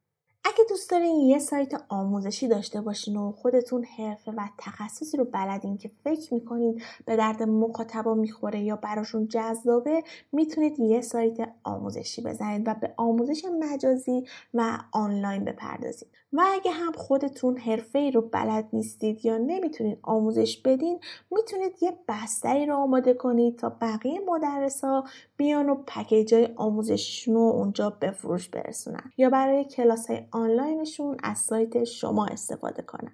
اگه 0.57 0.65
دوست 0.69 0.89
دارین 0.89 1.15
یه 1.15 1.39
سایت 1.39 1.81
آموزشی 1.89 2.47
داشته 2.47 2.81
باشین 2.81 3.17
و 3.17 3.31
خودتون 3.31 3.83
حرفه 3.83 4.31
و 4.31 4.47
تخصصی 4.57 5.17
رو 5.17 5.25
بلدین 5.25 5.77
که 5.77 5.91
فکر 6.03 6.33
می‌کنید 6.33 6.81
به 7.05 7.15
درد 7.15 7.43
مخاطبا 7.43 8.13
می‌خوره 8.13 8.59
یا 8.59 8.75
براشون 8.75 9.27
جذابه 9.27 10.03
می‌تونید 10.31 10.79
یه 10.79 11.01
سایت 11.01 11.49
آموزشی 11.63 12.21
بزنید 12.21 12.67
و 12.67 12.73
به 12.81 12.93
آموزش 12.97 13.45
مجازی 13.59 14.27
و 14.53 14.77
آنلاین 14.91 15.45
بپردازید. 15.45 16.07
و 16.33 16.41
اگه 16.53 16.71
هم 16.71 16.91
خودتون 16.91 17.57
حرفه 17.57 17.99
ای 17.99 18.11
رو 18.11 18.21
بلد 18.21 18.67
نیستید 18.73 19.25
یا 19.25 19.37
نمی‌تونید 19.37 19.99
آموزش 20.03 20.61
بدین 20.65 20.99
می‌تونید 21.31 21.73
یه 21.81 21.97
بستری 22.07 22.65
رو 22.65 22.75
آماده 22.75 23.13
کنید 23.13 23.57
تا 23.57 23.69
بقیه 23.69 24.19
مدرسا 24.27 25.03
بیان 25.37 25.69
و 25.69 25.75
پکیج 25.75 26.33
های 26.33 26.49
آموزششون 26.55 27.33
رو 27.33 27.41
اونجا 27.41 27.89
به 27.89 28.11
فروش 28.11 28.49
برسونن. 28.49 29.11
یا 29.17 29.29
برای 29.29 29.65
کلاس 29.65 30.09
های 30.09 30.21
آنلاینشون 30.47 31.17
از 31.23 31.37
سایت 31.37 31.83
شما 31.83 32.25
استفاده 32.25 32.81
کنن. 32.81 33.11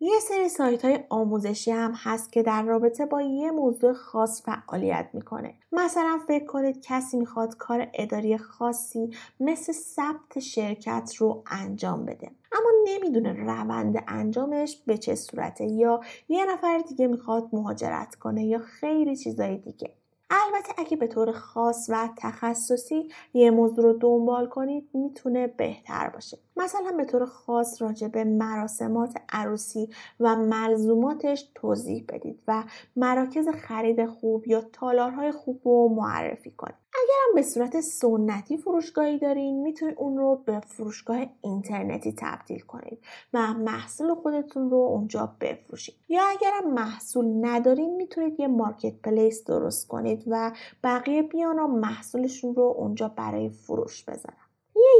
یه 0.00 0.18
سری 0.20 0.48
سایت 0.48 0.84
های 0.84 0.98
آموزشی 1.08 1.70
هم 1.70 1.92
هست 1.96 2.32
که 2.32 2.42
در 2.42 2.62
رابطه 2.62 3.06
با 3.06 3.22
یه 3.22 3.50
موضوع 3.50 3.92
خاص 3.92 4.42
فعالیت 4.42 5.08
می‌کنه. 5.12 5.54
مثلا 5.72 6.20
فکر 6.28 6.44
کنید 6.44 6.80
کسی 6.82 7.16
می‌خواد 7.16 7.56
کار 7.56 7.88
اداری 7.94 8.38
خاصی 8.38 9.10
مثل 9.40 9.72
ثبت 9.72 10.38
شرکت 10.38 11.14
رو 11.18 11.44
انجام 11.50 12.04
بده. 12.04 12.30
اما 12.52 12.70
نمی‌دونه 12.84 13.32
روند 13.32 14.04
انجامش 14.08 14.82
به 14.86 14.98
چه 14.98 15.14
صورته 15.14 15.64
یا 15.64 16.00
یه 16.28 16.46
نفر 16.52 16.78
دیگه 16.78 17.06
می‌خواد 17.06 17.48
مهاجرت 17.52 18.14
کنه 18.14 18.46
یا 18.46 18.58
خیلی 18.58 19.16
چیزای 19.16 19.56
دیگه. 19.56 19.92
البته 20.30 20.72
اگه 20.78 20.96
به 20.96 21.06
طور 21.06 21.32
خاص 21.32 21.86
و 21.88 22.08
تخصصی 22.18 23.08
یه 23.34 23.50
موضوع 23.50 23.84
رو 23.84 23.92
دنبال 23.92 24.46
کنید 24.46 24.88
می‌تونه 24.94 25.46
بهتر 25.46 26.08
باشه. 26.08 26.38
مثلا 26.56 26.92
به 26.96 27.04
طور 27.04 27.26
خاص 27.26 27.82
راجع 27.82 28.08
به 28.08 28.24
مراسمات 28.24 29.14
عروسی 29.28 29.88
و 30.20 30.36
ملزوماتش 30.36 31.50
توضیح 31.54 32.04
بدید 32.08 32.42
و 32.48 32.64
مراکز 32.96 33.48
خرید 33.48 34.06
خوب 34.06 34.48
یا 34.48 34.60
تالارهای 34.72 35.32
خوب 35.32 35.60
رو 35.64 35.88
معرفی 35.88 36.50
کنید. 36.50 36.74
اگرم 36.94 37.34
به 37.34 37.42
صورت 37.42 37.80
سنتی 37.80 38.56
فروشگاهی 38.56 39.18
دارین 39.18 39.62
می‌تونید 39.62 39.94
اون 39.98 40.16
رو 40.16 40.42
به 40.46 40.60
فروشگاه 40.60 41.26
اینترنتی 41.40 42.14
تبدیل 42.18 42.60
کنید 42.60 42.98
و 43.32 43.54
محصول 43.54 44.14
خودتون 44.14 44.70
رو 44.70 44.76
اونجا 44.76 45.36
بفروشید. 45.40 45.94
یا 46.08 46.22
اگرم 46.30 46.74
محصول 46.74 47.26
ندارین 47.40 47.96
می‌تونید 47.96 48.40
یه 48.40 48.46
مارکت 48.46 48.94
پلیس 49.02 49.44
درست 49.44 49.88
کنید 49.88 50.24
و 50.26 50.52
بقیه 50.84 51.22
بیان 51.22 51.58
و 51.58 51.66
محصولشون 51.66 52.54
رو 52.54 52.74
اونجا 52.78 53.08
برای 53.08 53.48
فروش 53.48 54.04
بذارن 54.04 54.45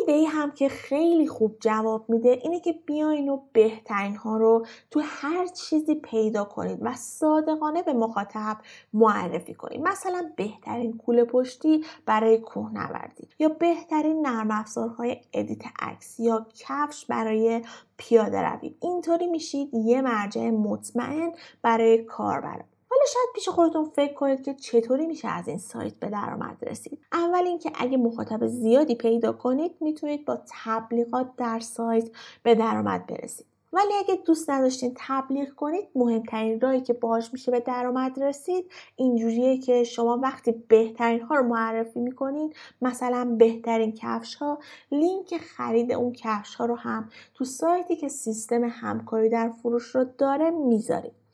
ایده 0.07 0.19
ای 0.19 0.25
هم 0.25 0.51
که 0.51 0.69
خیلی 0.69 1.27
خوب 1.27 1.57
جواب 1.61 2.11
میده 2.11 2.29
اینه 2.42 2.61
که 2.61 2.73
بیاین 2.87 3.29
و 3.29 3.40
بهترین 3.53 4.16
ها 4.16 4.37
رو 4.37 4.66
تو 4.90 5.03
هر 5.05 5.47
چیزی 5.47 5.95
پیدا 5.95 6.45
کنید 6.45 6.79
و 6.83 6.95
صادقانه 6.95 7.83
به 7.83 7.92
مخاطب 7.92 8.57
معرفی 8.92 9.55
کنید. 9.55 9.81
مثلا 9.81 10.33
بهترین 10.37 10.97
کوله 10.97 11.25
پشتی 11.25 11.85
برای 12.07 12.38
کوهنوردی 12.38 13.29
یا 13.38 13.49
بهترین 13.49 14.27
نرم 14.27 14.51
افزارهای 14.51 15.21
ادیت 15.33 15.62
عکس 15.81 16.21
یا 16.21 16.47
کفش 16.55 17.07
برای 17.07 17.62
پیاده 17.97 18.40
روی. 18.40 18.75
اینطوری 18.83 19.27
میشید 19.27 19.75
یه 19.75 20.01
مرجع 20.01 20.51
مطمئن 20.51 21.33
برای 21.62 22.05
کاربر 22.05 22.64
شاید 23.12 23.29
پیش 23.35 23.49
خودتون 23.49 23.85
فکر 23.85 24.14
کنید 24.14 24.45
که 24.45 24.55
چطوری 24.55 25.07
میشه 25.07 25.29
از 25.29 25.49
این 25.49 25.59
سایت 25.59 25.95
به 25.95 26.09
درآمد 26.09 26.57
رسید. 26.62 26.99
اول 27.12 27.45
اینکه 27.47 27.73
اگه 27.75 27.97
مخاطب 27.97 28.47
زیادی 28.47 28.95
پیدا 28.95 29.33
کنید 29.33 29.73
می‌تونید 29.81 30.25
با 30.25 30.38
تبلیغات 30.64 31.37
در 31.37 31.61
سایت 31.61 32.09
به 32.42 32.55
درآمد 32.55 33.07
برسید. 33.07 33.47
ولی 33.73 33.95
اگه 33.99 34.23
دوست 34.27 34.51
نداشتین 34.51 34.92
تبلیغ 34.97 35.49
کنید 35.49 35.88
مهمترین 35.95 36.61
راهی 36.61 36.81
که 36.81 36.92
باهاش 36.92 37.33
میشه 37.33 37.51
به 37.51 37.61
درآمد 37.61 38.23
رسید 38.23 38.73
اینجوریه 38.97 39.59
که 39.59 39.85
شما 39.85 40.19
وقتی 40.23 40.53
بهترین 40.53 41.21
ها 41.21 41.35
رو 41.35 41.42
معرفی 41.42 42.01
می‌کنید 42.01 42.57
مثلا 42.83 43.37
بهترین 43.38 43.92
کفش 43.92 44.35
ها 44.35 44.59
لینک 44.92 45.38
خرید 45.38 45.92
اون 45.92 46.12
کفش 46.12 46.55
ها 46.55 46.64
رو 46.64 46.77
هم 46.77 47.09
تو 47.35 47.45
سایتی 47.45 47.97
که 47.97 48.09
سیستم 48.09 48.64
همکاری 48.64 49.29
در 49.29 49.49
فروش 49.49 49.95
رو 49.95 50.05
داره 50.19 50.51
می‌ذارید. 50.51 51.26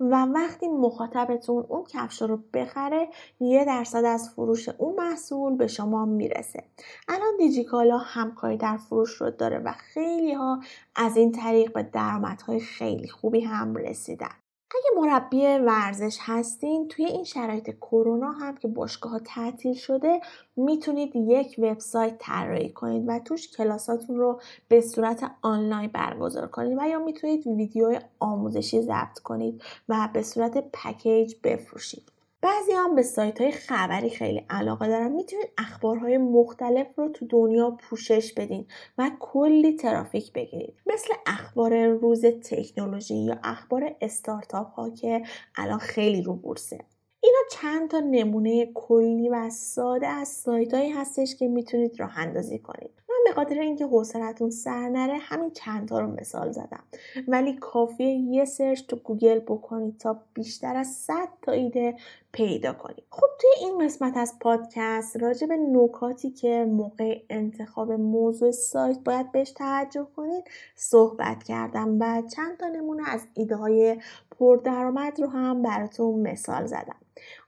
و 0.00 0.24
وقتی 0.24 0.68
مخاطبتون 0.68 1.64
اون 1.68 1.84
کفش 1.84 2.22
رو 2.22 2.36
بخره 2.54 3.08
یه 3.40 3.64
درصد 3.64 4.04
از 4.04 4.30
فروش 4.30 4.68
اون 4.68 4.94
محصول 4.96 5.56
به 5.56 5.66
شما 5.66 6.04
می‌رسه. 6.04 6.64
الان 7.08 7.36
دیجیکالا 7.38 7.98
همکاری 7.98 8.56
در 8.56 8.76
فروش 8.76 9.10
رو 9.10 9.30
داره 9.30 9.58
و 9.58 9.72
خیلی 9.72 10.32
ها 10.32 10.60
از 10.96 11.16
این 11.16 11.32
طریق 11.32 11.72
به 11.72 11.82
درآمدهای 11.82 12.60
خیلی 12.60 13.08
خوبی 13.08 13.40
هم 13.40 13.76
رسیدن. 13.76 14.34
اگه 14.76 15.00
مربی 15.00 15.46
ورزش 15.46 16.18
هستین 16.20 16.88
توی 16.88 17.04
این 17.04 17.24
شرایط 17.24 17.70
کرونا 17.70 18.32
هم 18.32 18.56
که 18.56 18.68
باشگاه 18.68 19.12
ها 19.12 19.18
تعطیل 19.18 19.74
شده 19.74 20.20
می‌تونید 20.56 21.16
یک 21.16 21.54
وبسایت 21.58 22.16
طراحی 22.18 22.72
کنید 22.72 23.04
و 23.08 23.18
توش 23.18 23.48
کلاساتون 23.56 24.16
رو 24.16 24.40
به 24.68 24.80
صورت 24.80 25.30
آنلاین 25.42 25.90
برگزار 25.94 26.46
کنید 26.46 26.78
و 26.80 26.88
یا 26.88 26.98
می‌تونید 26.98 27.46
ویدیو 27.46 28.00
آموزشی 28.20 28.82
ضبط 28.82 29.18
کنید 29.18 29.62
و 29.88 30.08
به 30.12 30.22
صورت 30.22 30.64
پکیج 30.72 31.34
بفروشید. 31.44 32.19
بعضی 32.42 32.72
هم 32.72 32.94
به 32.94 33.02
سایت 33.02 33.40
های 33.40 33.50
خبری 33.50 34.10
خیلی 34.10 34.46
علاقه 34.50 34.88
دارن. 34.88 35.12
می‌تونید 35.12 35.48
اخبارهای 35.58 36.18
مختلف 36.18 36.86
رو 36.96 37.08
تو 37.08 37.26
دنیا 37.26 37.70
پوشش 37.70 38.32
بدین 38.32 38.66
و 38.98 39.10
کلی 39.20 39.76
ترافیک 39.76 40.32
بگیرید. 40.32 40.74
مثل 40.86 41.14
اخبار 41.26 41.86
روز 41.86 42.24
تکنولوژی 42.24 43.16
یا 43.16 43.38
اخبار 43.44 43.96
استارتاپ 44.00 44.66
ها 44.66 44.90
که 44.90 45.22
الان 45.56 45.78
خیلی 45.78 46.22
رو 46.22 46.34
بورسه. 46.34 46.78
اینا 47.22 47.38
چند 47.50 47.90
تا 47.90 48.00
نمونه 48.00 48.66
کلی 48.74 49.28
و 49.28 49.50
ساده 49.50 50.06
از 50.06 50.28
سایت 50.28 50.74
هایی 50.74 50.90
هستش 50.90 51.36
که 51.36 51.48
می‌تونید 51.48 52.00
راه 52.00 52.18
اندازی 52.18 52.58
کنید. 52.58 52.99
به 53.24 53.32
خاطر 53.34 53.60
اینکه 53.60 53.86
حوصلتون 53.86 54.50
سر 54.50 54.88
نره 54.88 55.18
همین 55.20 55.50
چند 55.50 55.88
تا 55.88 56.00
رو 56.00 56.06
مثال 56.06 56.52
زدم. 56.52 56.82
ولی 57.28 57.56
کافیه 57.56 58.08
یه 58.08 58.44
سرچ 58.44 58.86
تو 58.86 58.96
گوگل 58.96 59.38
بکنید 59.38 59.98
تا 59.98 60.20
بیشتر 60.34 60.76
از 60.76 60.86
100 60.86 61.28
تا 61.42 61.52
ایده 61.52 61.96
پیدا 62.32 62.72
کنید. 62.72 63.04
خب 63.10 63.26
توی 63.40 63.50
این 63.60 63.78
قسمت 63.78 64.16
از 64.16 64.38
پادکست 64.40 65.16
راجع 65.16 65.46
به 65.46 65.56
نکاتی 65.56 66.30
که 66.30 66.64
موقع 66.64 67.22
انتخاب 67.30 67.92
موضوع 67.92 68.50
سایت 68.50 68.98
باید 68.98 69.32
بهش 69.32 69.50
توجه 69.50 70.06
کنید 70.16 70.44
صحبت 70.74 71.42
کردم 71.42 71.96
و 72.00 72.22
چند 72.36 72.56
تا 72.56 72.68
نمونه 72.68 73.02
از 73.10 73.26
ایده 73.34 73.56
های 73.56 73.96
پردرآمد 74.38 75.20
رو 75.20 75.26
هم 75.26 75.62
براتون 75.62 76.20
مثال 76.20 76.66
زدم. 76.66 76.96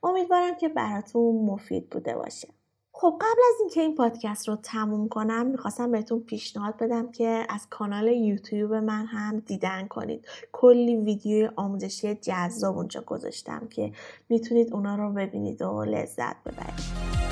امیدوارم 0.03 0.57
که 0.57 0.69
براتون 0.69 1.45
مفید 1.45 1.91
بوده 1.91 2.15
باشه. 2.15 2.49
خب 2.95 3.19
قبل 3.21 3.41
از 3.55 3.61
اینکه 3.61 3.81
این 3.81 3.95
پادکست 3.95 4.49
رو 4.49 4.57
تموم 4.57 5.09
کنم 5.09 5.47
می‌خواستم 5.47 5.91
بهتون 5.91 6.21
پیشنهاد 6.21 6.77
بدم 6.77 7.13
که 7.13 7.47
از 7.49 7.67
کانال 7.71 8.09
یوتیوب 8.09 8.75
من 8.75 9.07
هم 9.07 9.39
دیدن 9.39 9.87
کنید. 9.87 10.27
کلی 10.53 10.97
ویدیو 10.97 11.51
آموزشی 11.57 12.15
جذاب 12.15 12.77
اونجا 12.77 13.01
گذاشتم 13.01 13.69
که 13.71 13.93
می‌تونید 14.29 14.73
اونا 14.73 14.97
رو 14.97 15.13
ببینید 15.13 15.63
و 15.63 15.85
لذت 15.85 16.37
ببرید. 16.45 17.32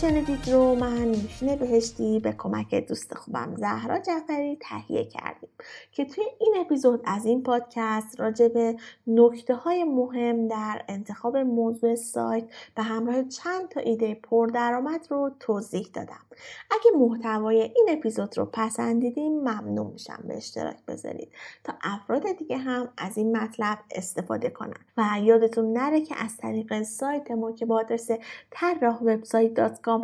شنیدید 0.00 0.48
رو 0.48 0.74
من 0.74 1.04
نوشین 1.04 1.56
بهشتی 1.56 2.20
به 2.20 2.32
کمک 2.32 2.74
دوست 2.74 3.14
خوبم 3.14 3.54
زهرا 3.56 3.98
جعفری 3.98 4.58
تهیه 4.60 5.04
کردیم 5.04 5.48
که 5.92 6.04
توی 6.04 6.24
این 6.40 6.54
اپیزود 6.60 7.02
از 7.04 7.26
این 7.26 7.42
پادکست 7.42 8.20
راجع 8.20 8.48
به 8.48 8.76
نکته 9.06 9.54
های 9.54 9.84
مهم 9.84 10.48
در 10.48 10.82
انتخاب 10.88 11.36
موضوع 11.36 11.94
سایت 11.94 12.44
به 12.74 12.82
همراه 12.82 13.22
چند 13.22 13.68
تا 13.68 13.80
ایده 13.80 14.14
پردرآمد 14.14 15.06
رو 15.10 15.30
توضیح 15.40 15.88
دادم. 15.92 16.26
اگه 16.70 16.98
محتوای 16.98 17.62
این 17.62 17.86
اپیزود 17.88 18.38
رو 18.38 18.44
پسندیدین 18.44 19.32
ممنون 19.32 19.86
میشم 19.86 20.24
به 20.28 20.36
اشتراک 20.36 20.76
بذارید 20.88 21.28
تا 21.64 21.72
افراد 21.82 22.32
دیگه 22.38 22.56
هم 22.56 22.88
از 22.98 23.18
این 23.18 23.36
مطلب 23.36 23.78
استفاده 23.90 24.50
کنن. 24.50 24.76
و 24.96 25.04
یادتون 25.22 25.72
نره 25.72 26.00
که 26.00 26.14
از 26.24 26.36
طریق 26.36 26.82
سایت 26.82 27.30
ما 27.30 27.52
که 27.52 27.66
با 27.66 27.78
آدرس 27.78 28.10
طراح 28.50 29.02
وبسایت 29.02 29.54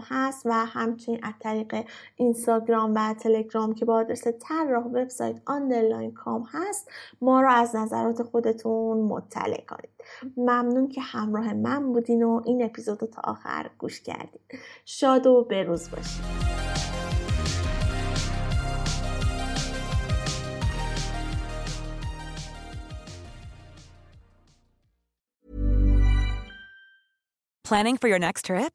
هست 0.03 0.47
و 0.47 0.53
همچنین 0.53 1.21
از 1.23 1.35
طریق 1.41 1.85
اینستاگرام 2.17 2.93
و 2.95 3.15
تلگرام 3.15 3.75
که 3.75 3.85
با 3.85 3.95
آدرس 3.95 4.27
طراح 4.41 4.85
وبسایت 4.85 5.37
underline 5.47 6.15
com 6.15 6.49
هست 6.53 6.91
ما 7.21 7.41
رو 7.41 7.51
از 7.51 7.77
نظرات 7.77 8.23
خودتون 8.23 8.99
مطلع 8.99 9.65
کنید. 9.69 9.91
ممنون 10.37 10.89
که 10.89 11.01
همراه 11.01 11.55
من 11.55 11.93
بودین 11.93 12.23
و 12.23 12.43
این 12.45 12.65
اپیزود 12.65 13.03
رو 13.03 13.09
تا 13.09 13.23
آخر 13.25 13.71
گوش 13.79 14.01
کردین. 14.01 14.41
شاد 14.85 15.27
و 15.27 15.45
بروز 15.51 15.91
باشید 15.91 16.53
Planning 27.73 27.97
for 27.97 28.09
your 28.09 28.19
next 28.19 28.45
trip? 28.45 28.75